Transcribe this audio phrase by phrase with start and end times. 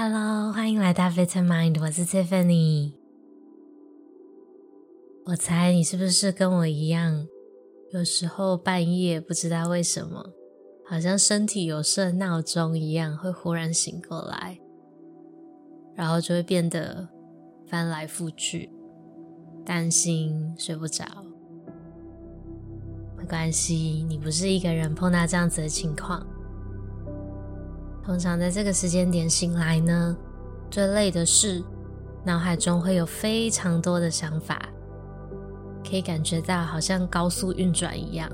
[0.00, 2.92] Hello，欢迎来到 Vitamind，我是 Tiffany。
[5.24, 7.26] 我猜你是不是跟我一样，
[7.90, 10.24] 有时候半夜不知道为什么，
[10.88, 14.60] 好像身体有设闹钟一样，会忽然醒过来，
[15.96, 17.08] 然后就会变得
[17.66, 18.70] 翻来覆去，
[19.66, 21.04] 担心睡不着。
[23.16, 26.24] 没关系，你不是一个人碰到这样子的情况。
[28.08, 30.16] 通常在这个时间点醒来呢，
[30.70, 31.62] 最累的是
[32.24, 34.66] 脑海中会有非常多的想法，
[35.86, 38.26] 可以感觉到好像高速运转一样，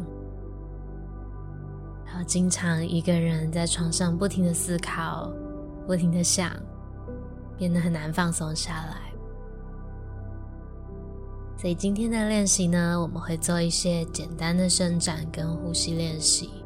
[2.06, 5.28] 然后经常一个人在床上不停的思考，
[5.88, 6.52] 不停的想，
[7.58, 9.12] 变得很难放松下来。
[11.58, 16.63] 所以今天的练习呢，我们会做一些简单的伸展跟呼吸练习。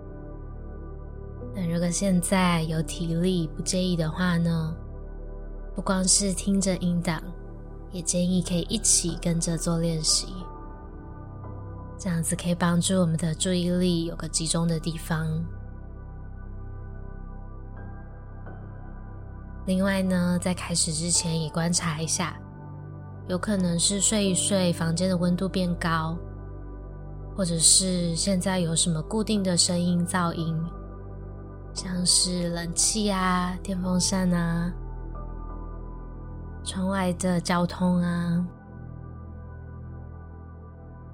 [1.60, 4.72] 那如果现在有体力不介意的话呢，
[5.74, 7.20] 不光是听着音档，
[7.90, 10.28] 也建议可以一起跟着做练习，
[11.98, 15.26] 这样子可以帮助我们的注意力有个集中的地方。
[19.66, 22.38] 另外呢，在开始之前也观察一下，
[23.26, 26.16] 有可能是睡一睡，房间的温度变高，
[27.36, 30.56] 或者是现在有什么固定的声音噪音。
[31.80, 34.68] 像是冷气啊、电风扇啊、
[36.64, 38.44] 窗外的交通啊，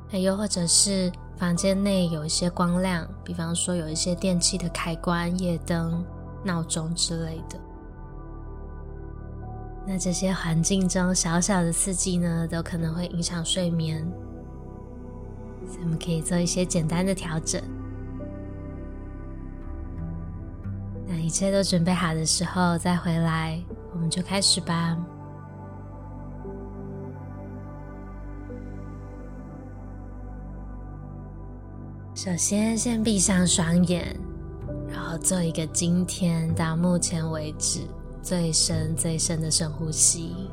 [0.09, 6.03] 还又或者是房间内有一些光亮，比方说有一些电器的开关、夜灯、
[6.43, 7.61] 闹钟之类的。
[9.87, 14.03] 那这些环境中小小的刺激呢，都可能会影响睡眠，
[15.67, 17.61] 所以我们可以做一些简单的调整。
[21.17, 23.63] 那一切都准备好的时候再回来，
[23.93, 24.99] 我们就开始吧。
[32.17, 34.19] 首先，先闭上双眼，
[34.89, 37.83] 然后做一个今天到目前为止
[38.21, 40.51] 最深、最深的深呼吸。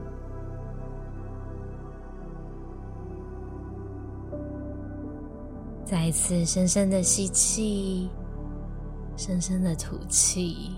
[5.84, 8.12] 再一次深深的吸气。
[9.18, 10.76] 深深的吐气，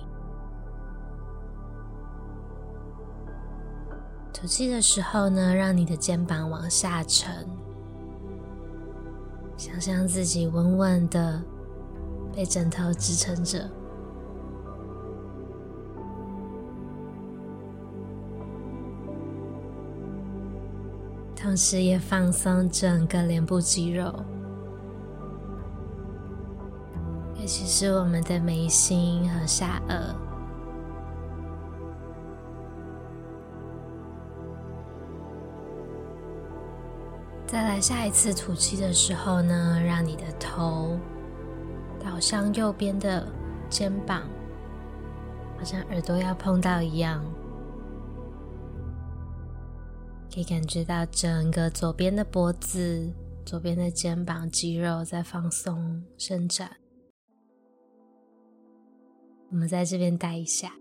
[4.34, 7.48] 吐气的时候呢，让你的肩膀往下沉，
[9.56, 11.42] 想象自己稳稳的
[12.36, 13.70] 被枕头支撑着，
[21.34, 24.14] 同时也放松整个脸部肌肉。
[27.44, 30.16] 尤其是我们的眉心和下颚。
[37.46, 40.98] 再来下一次吐气的时候呢，让你的头
[42.02, 43.28] 倒向右边的
[43.70, 44.22] 肩膀，
[45.58, 47.22] 好像耳朵要碰到一样，
[50.34, 53.12] 可以感觉到整个左边的脖子、
[53.46, 56.78] 左边的肩膀肌肉在放松伸展。
[59.54, 60.74] 我们在这边待一下，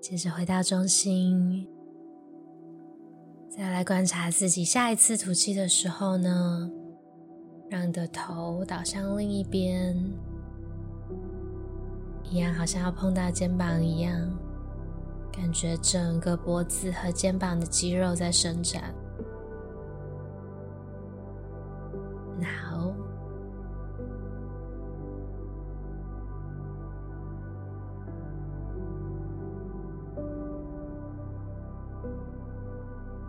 [0.00, 1.66] 接着回到中心，
[3.48, 4.64] 再来观察自己。
[4.64, 6.70] 下一次吐气的时候呢，
[7.68, 9.96] 让你的头倒向另一边，
[12.30, 14.39] 一样好像要碰到肩膀一样。
[15.32, 18.94] 感觉整个脖子和肩膀的肌肉在伸展。
[22.38, 22.94] Now，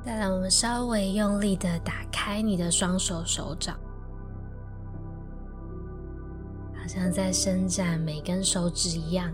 [0.03, 3.77] 再来，我们稍微用力的打开你的双手手掌，
[6.73, 9.31] 好像在伸展每根手指一样。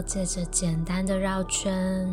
[0.00, 2.08] 好，接着简单的绕圈，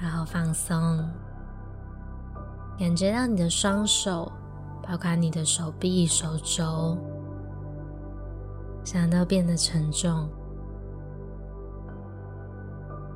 [0.00, 1.04] 然后放松，
[2.78, 4.30] 感觉到你的双手，
[4.80, 6.96] 包括你的手臂、手肘，
[8.84, 10.28] 想都变得沉重，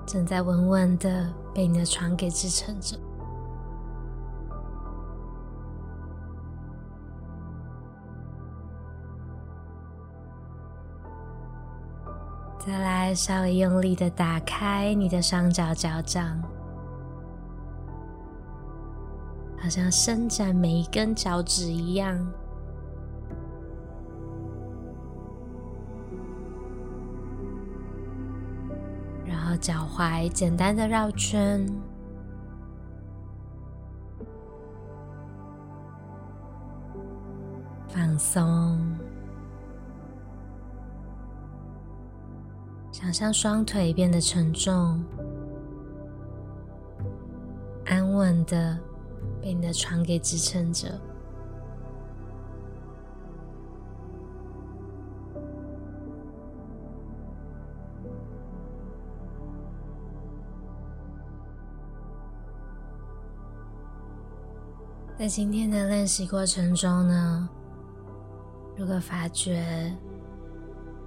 [0.05, 2.99] 正在稳稳的被你的床给支撑着。
[13.05, 16.41] 再，稍微用力的打开你的双脚脚掌，
[19.61, 22.17] 好像伸展每一根脚趾一样。
[29.27, 31.69] 然后脚踝简单的绕圈，
[37.87, 38.84] 放松。
[43.05, 45.05] 想象双腿变得沉重，
[47.85, 48.79] 安稳的
[49.43, 50.99] 被你的床给支撑着。
[65.19, 67.49] 在今天的练习过程中呢，
[68.79, 69.95] 如果发觉，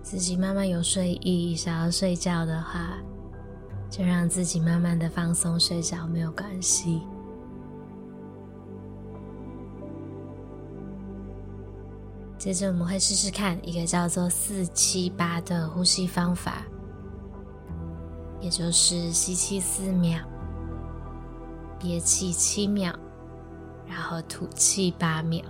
[0.09, 2.97] 自己慢慢有睡意，想要睡觉的话，
[3.89, 7.01] 就让自己慢慢的放松睡觉，没有关系。
[12.37, 16.65] 接着我们会试试看一个叫做四七八的呼吸方法，
[18.39, 20.21] 也就是吸气四秒，
[21.77, 22.93] 憋气七秒，
[23.85, 25.43] 然后吐气八秒。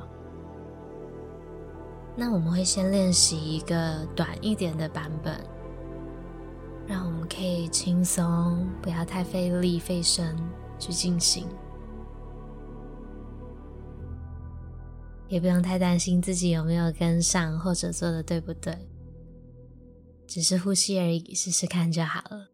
[2.20, 5.40] 那我们会先练习一个短一点的版本，
[6.88, 10.36] 让我们可以轻松，不要太费力费神
[10.80, 11.48] 去进行，
[15.28, 18.76] 也不用太担心自己有没有跟上或者做的对不对，
[20.26, 22.48] 只是呼吸而已，试试看就好了。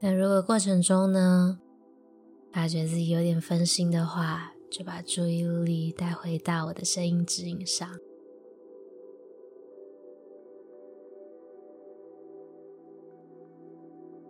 [0.00, 1.58] 那如果过程中呢，
[2.52, 7.88] 发觉自己有点分心的话，就把注意力带回到我的声音指引上。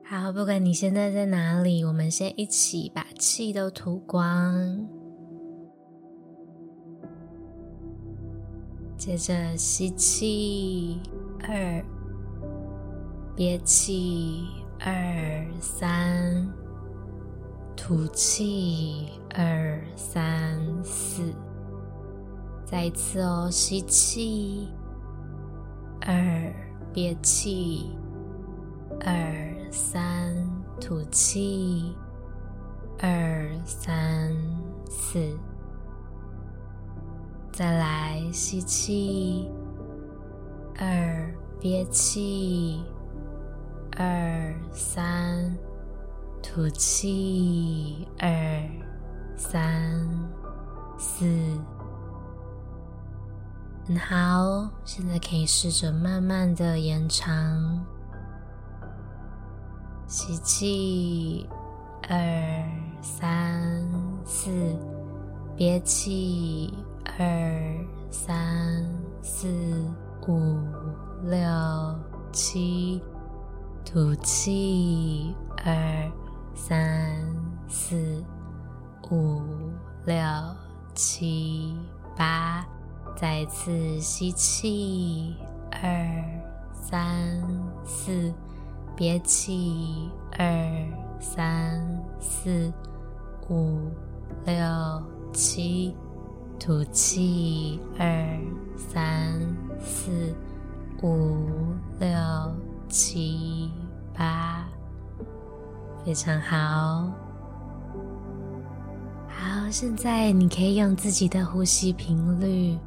[0.05, 4.87] 好，不管你现在在哪里，我们先一起把气都吐光。
[8.99, 11.00] 接着吸气，
[11.40, 11.82] 二，
[13.35, 14.44] 憋气，
[14.79, 16.63] 二三。
[17.87, 21.35] 吐气，二三四，
[22.65, 24.71] 再一次哦，吸气，
[26.01, 26.15] 二，
[26.95, 27.91] 憋气，
[29.05, 30.35] 二三，
[30.81, 31.95] 吐气，
[33.01, 34.33] 二三
[34.89, 35.39] 四，
[37.53, 39.51] 再来吸气，
[40.79, 42.83] 二，憋气，
[43.99, 45.55] 二三。
[46.46, 48.29] 吐气，二、
[49.35, 50.06] 三、
[50.99, 51.25] 四，
[53.87, 54.70] 很好。
[54.85, 57.82] 现在可以试着慢慢的延长。
[60.06, 61.49] 吸气，
[62.08, 62.19] 二、
[63.00, 63.82] 三、
[64.25, 64.50] 四，
[65.56, 66.73] 憋气，
[67.19, 68.87] 二、三、
[69.23, 69.49] 四、
[70.29, 70.58] 五、
[71.25, 71.38] 六、
[72.32, 73.02] 七，
[73.85, 76.12] 吐气，二。
[76.55, 77.19] 三
[77.69, 78.25] 四
[79.11, 79.43] 五
[80.07, 80.17] 六
[80.95, 81.76] 七
[82.17, 82.64] 八，
[83.17, 85.37] 再次吸气，
[85.71, 85.83] 二
[86.73, 87.43] 三
[87.85, 88.33] 四，
[88.97, 90.47] 憋气，二
[91.21, 91.85] 三
[92.21, 92.73] 四
[93.50, 93.90] 五
[94.47, 94.55] 六
[95.33, 95.95] 七，
[96.59, 98.07] 吐气，二
[98.76, 99.40] 三
[99.81, 100.35] 四
[101.02, 102.09] 五六
[102.88, 103.71] 七
[104.17, 104.67] 八。
[106.04, 107.11] 非常好，
[109.26, 112.78] 好，现在你可以用自己的呼吸频率，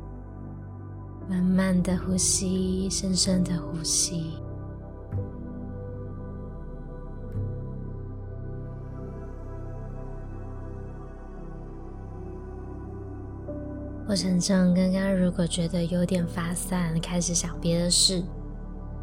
[1.27, 4.33] 慢慢的呼吸，深深的呼吸。
[14.05, 18.23] 过程中，刚刚如果觉得有点发散，开始想别的事，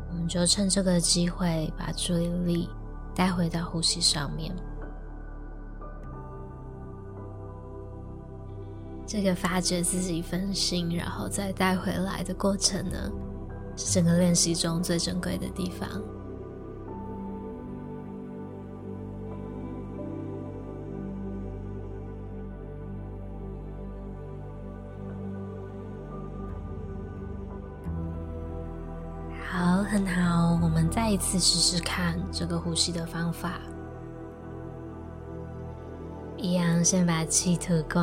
[0.09, 2.69] 我们就趁这个机会把注意力。
[3.15, 4.55] 带回到呼吸上面，
[9.07, 13.11] 这个发觉自己分心，然后再带回来的过程呢，
[13.77, 15.89] 是整个练习中最珍贵的地方。
[30.95, 33.59] 再一次试试看这个呼吸的方法。
[36.37, 38.01] 一样，先把气吐光，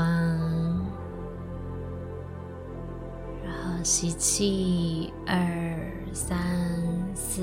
[3.45, 5.39] 然后吸气，二
[6.11, 6.37] 三
[7.15, 7.41] 四，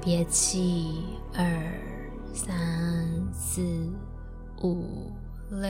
[0.00, 1.44] 憋气，二
[2.34, 2.52] 三
[3.32, 3.62] 四
[4.60, 5.12] 五
[5.50, 5.68] 六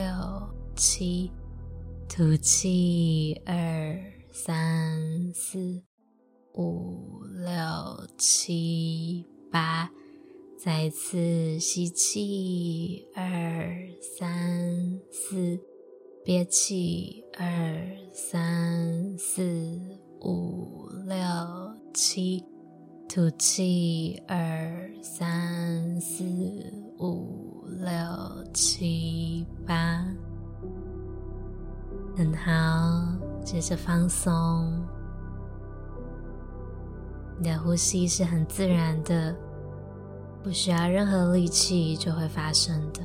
[0.75, 1.31] 七，
[2.09, 3.55] 吐气，二
[4.31, 5.79] 三四
[6.53, 9.89] 五六七八，
[10.57, 13.23] 再次吸气，二
[14.17, 15.59] 三四。
[16.25, 17.45] 憋气，二
[18.13, 19.43] 三四
[20.21, 21.17] 五六
[21.93, 22.41] 七，
[23.09, 26.23] 吐气，二三四
[26.97, 27.91] 五六
[28.53, 30.05] 七八，
[32.15, 32.53] 很好。
[33.43, 34.81] 接着放松，
[37.39, 39.35] 你的呼吸是很自然的，
[40.43, 43.01] 不需要任何力气就会发生的。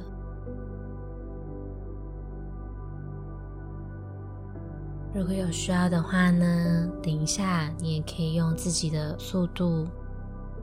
[5.15, 9.87] 如果有需要的话呢，等一下你也可以用自己的速度，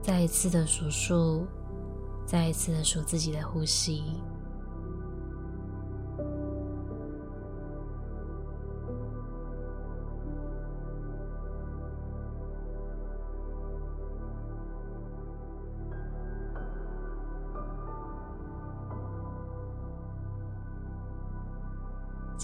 [0.01, 1.45] 再一次的数数，
[2.25, 4.03] 再一次的数自己的呼吸。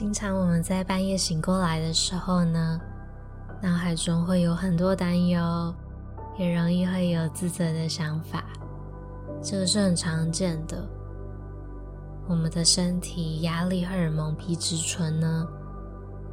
[0.01, 2.81] 经常我们在半夜醒过来的时候呢，
[3.61, 5.75] 脑海中会有很多担忧，
[6.39, 8.43] 也容易会有自责的想法，
[9.43, 10.83] 这个是很常见的。
[12.27, 15.47] 我们的身体压力荷尔蒙皮质醇呢，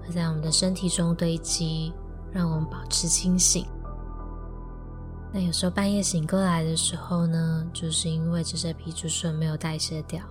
[0.00, 1.92] 会在我们的身体中堆积，
[2.32, 3.66] 让我们保持清醒。
[5.30, 10.22] 那有时候半夜醒过来的时候呢，就是因为这些皮质醇没有代谢掉。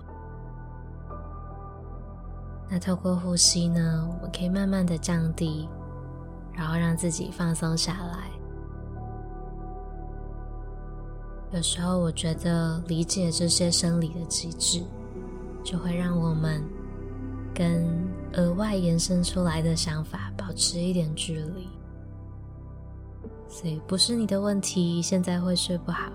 [2.70, 5.66] 那透过呼吸呢，我们可以慢慢的降低，
[6.52, 8.28] 然后让自己放松下来。
[11.50, 14.82] 有时候我觉得理解这些生理的机制，
[15.64, 16.62] 就会让我们
[17.54, 17.88] 跟
[18.34, 21.66] 额外延伸出来的想法保持一点距离。
[23.48, 26.12] 所以不是你的问题，现在会睡不好，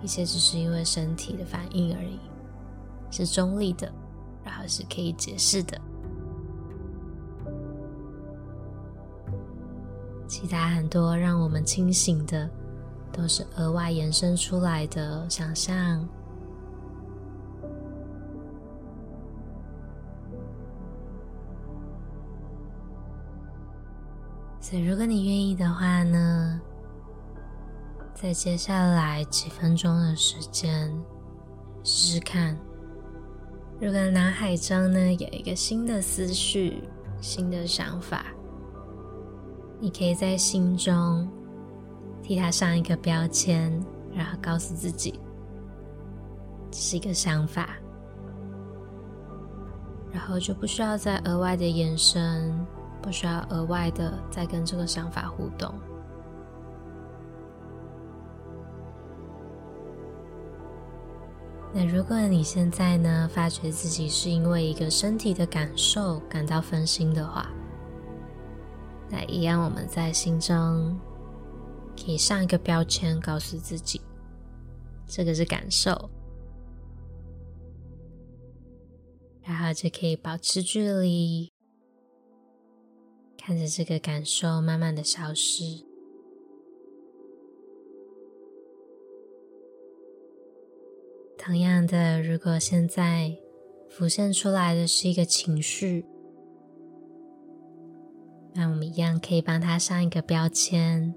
[0.00, 2.18] 一切只是因为身体的反应而已，
[3.10, 3.92] 是中立的。
[4.44, 5.80] 然后是可以解释的，
[10.26, 12.48] 其他很多让我们清醒的，
[13.12, 16.08] 都是额外延伸出来的想象。
[24.60, 26.60] 所以，如果你愿意的话呢，
[28.14, 30.90] 在接下来几分钟的时间，
[31.82, 32.56] 试试看。
[33.82, 36.84] 如果脑海中呢，有一个新的思绪、
[37.20, 38.26] 新的想法，
[39.80, 41.28] 你可以在心中
[42.22, 43.72] 替它上一个标签，
[44.14, 45.18] 然后告诉自己
[46.70, 47.70] 这是一个想法，
[50.12, 52.54] 然后就不需要再额外的延伸，
[53.02, 55.74] 不需要额外的再跟这个想法互动。
[61.74, 67.50] 那如果你现在呢，发觉自己是因为一个身体的感受感到分心的话，
[69.08, 71.00] 那一样我们在心中
[71.96, 74.00] 可以上一个标签，告诉自己
[75.06, 76.10] 这个是感受，
[79.42, 81.50] 然后就可以保持距离，
[83.38, 85.91] 看着这个感受慢慢的消失。
[91.44, 93.36] 同样的，如果现在
[93.90, 96.06] 浮现出来的是一个情绪，
[98.54, 101.12] 那我们一样可以帮它上一个标签，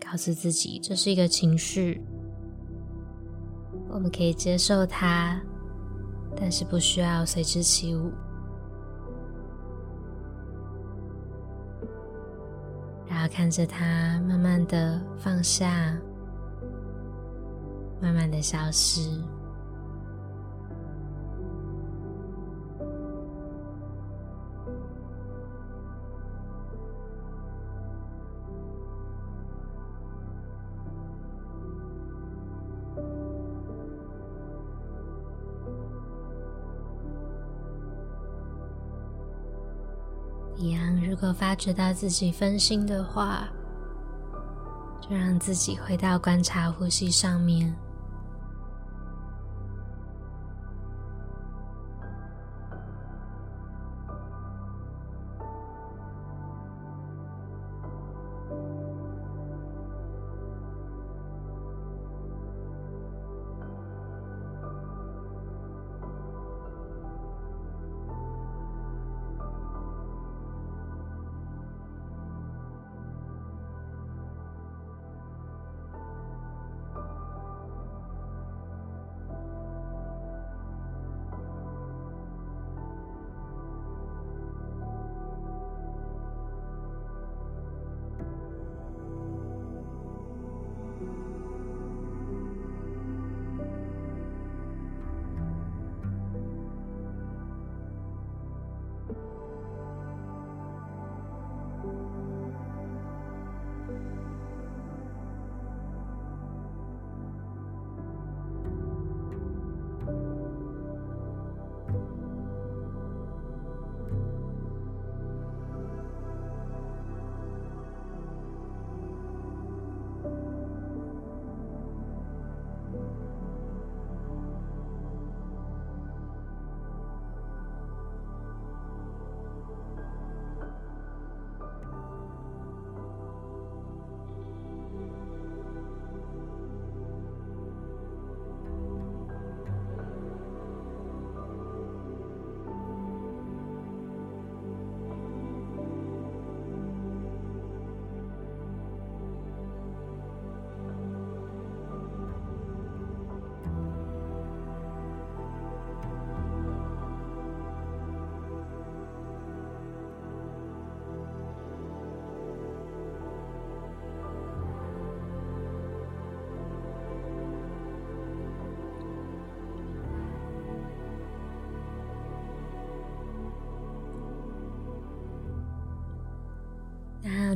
[0.00, 2.02] 告诉自己这是一个情绪，
[3.90, 5.40] 我们可以接受它，
[6.36, 8.10] 但是不需要随之起舞，
[13.08, 15.96] 然后看着它慢慢的放下。
[18.00, 19.00] 慢慢的消失，
[40.56, 43.48] 一样，如果发觉到自己分心的话，
[45.00, 47.74] 就让自己回到观察呼吸上面。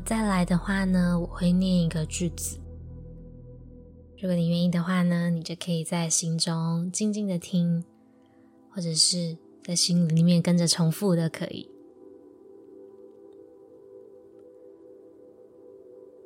[0.05, 2.59] 再来的话呢，我会念一个句子。
[4.21, 7.83] 如果你愿意的话呢，你就可以在心中静静的听，
[8.71, 11.71] 或者是在心里面跟着重复的，可以。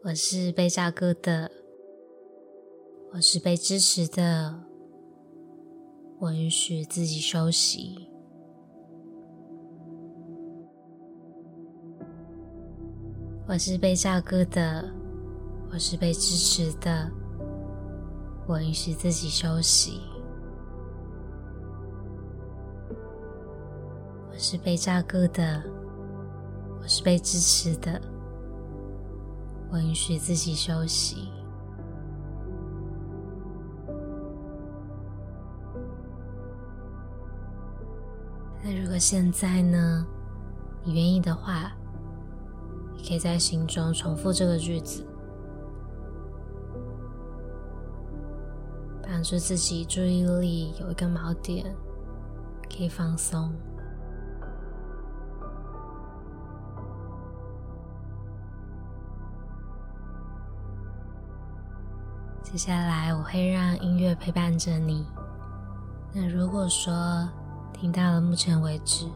[0.03, 1.51] 我是被照顾的，
[3.13, 4.65] 我是被支持的，
[6.19, 8.09] 我允许自己休息。
[13.51, 14.85] 我是被照顾的，
[15.73, 17.11] 我是被支持的，
[18.47, 20.03] 我允许自己休息。
[24.31, 25.63] 我是被照顾的，
[26.79, 27.99] 我是被支持的。
[29.71, 31.31] 我允许自己休息。
[38.63, 40.07] 那如果现在呢，
[40.85, 41.73] 你愿意的话，
[42.99, 45.07] 你可以在心中重复这个句子，
[49.03, 51.73] 帮助自己注意力有一个锚点，
[52.69, 53.55] 可以放松。
[62.43, 65.07] 接下来我会让音乐陪伴着你。
[66.13, 67.29] 那如果说
[67.73, 69.07] 听到了目前为止，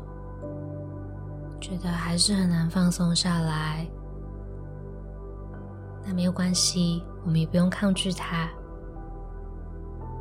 [1.63, 3.87] 觉得还是很难放松下来，
[6.05, 8.51] 那没有关系，我们也不用抗拒它。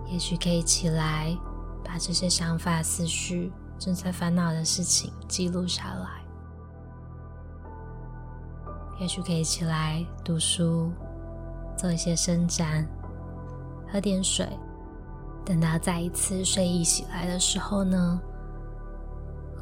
[0.05, 1.35] 也许可以起来，
[1.83, 6.21] 把这些想法、思绪、正在烦恼的事情记录下来。
[8.99, 10.91] 也许可以起来读书，
[11.75, 12.87] 做一些伸展。
[13.91, 14.47] 喝点水，
[15.43, 18.21] 等到再一次睡意醒来的时候呢，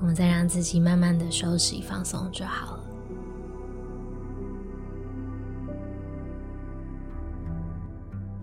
[0.02, 2.84] 我们再让自己慢慢的休息放松就好了。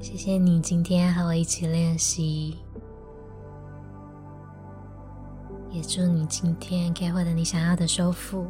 [0.01, 2.59] 谢谢你今天和我一起练习，
[5.71, 8.47] 也祝你今天可以获得你想要的修复。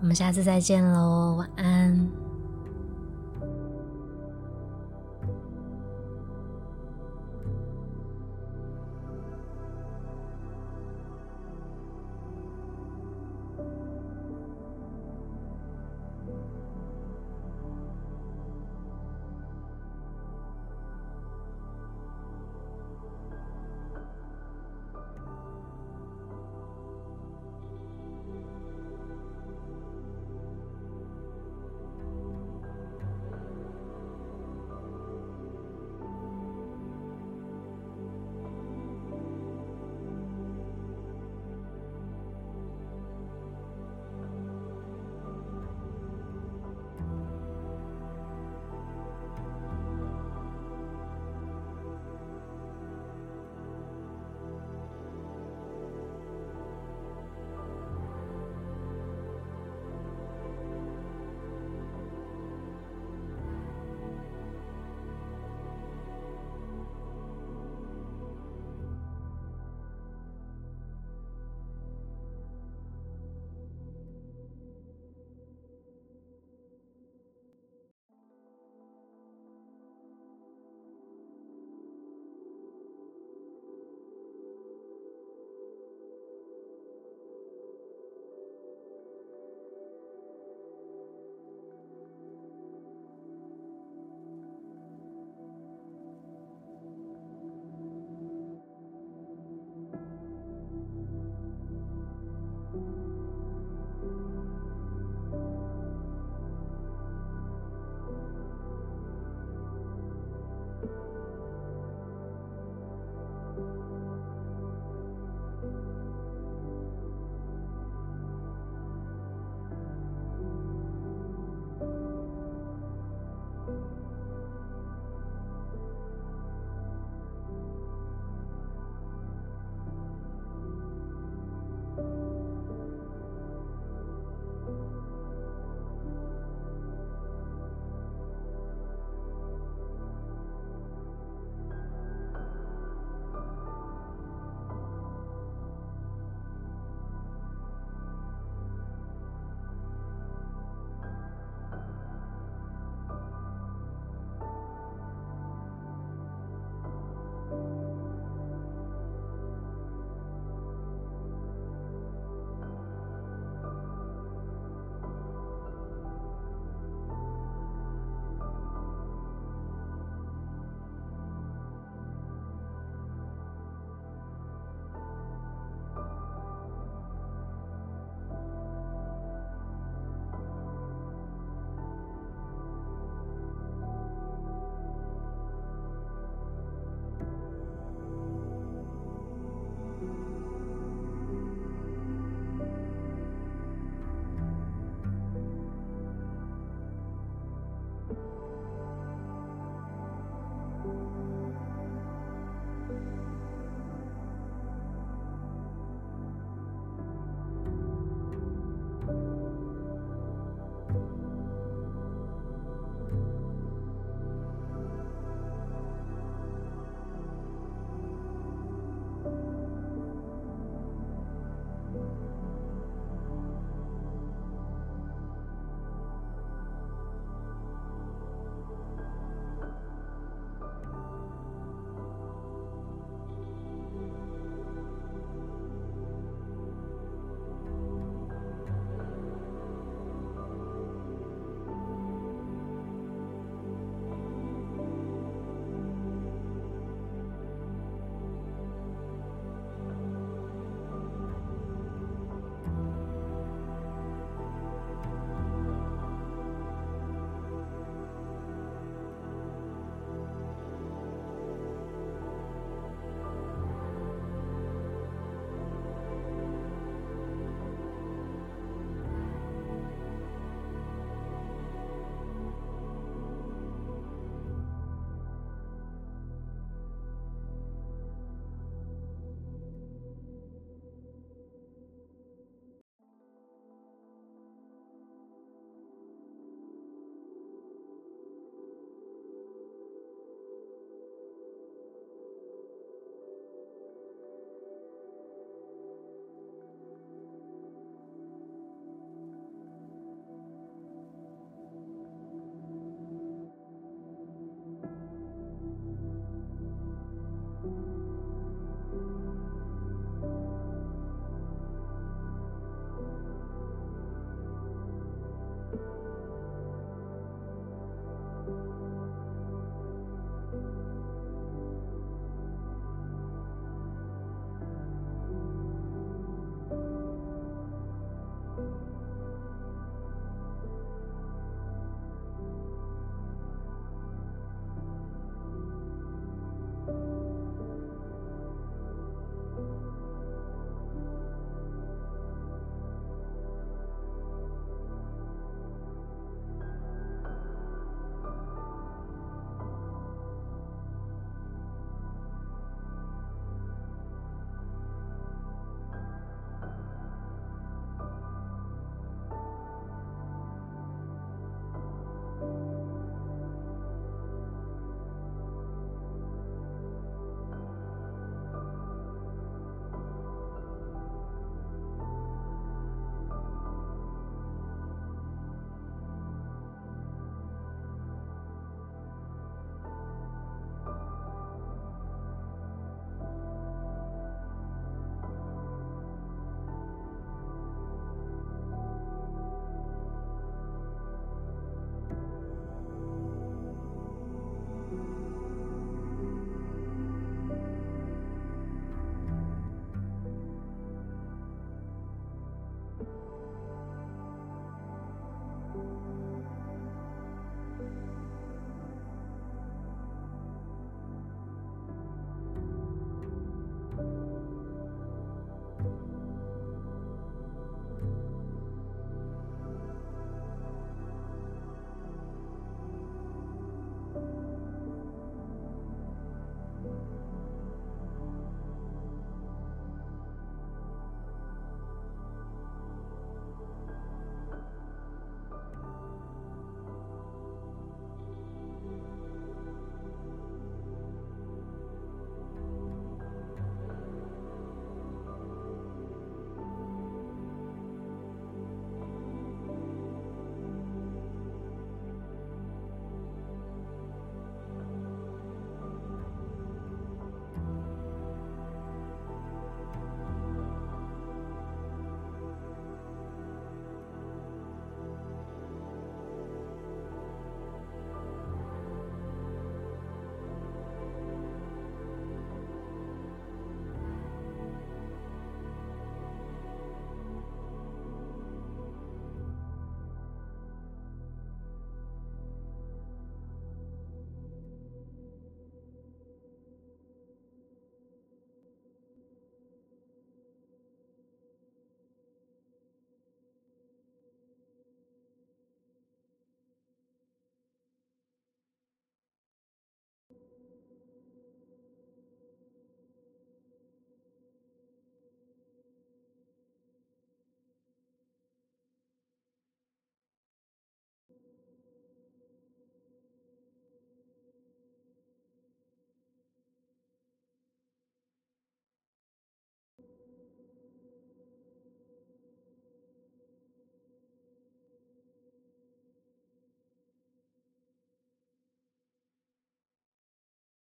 [0.00, 2.23] 我们下次再见喽，晚安。